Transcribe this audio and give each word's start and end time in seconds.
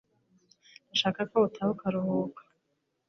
Ndashaka 0.87 1.21
ko 1.31 1.37
utaha 1.47 1.69
ukaruhuka 1.75 2.41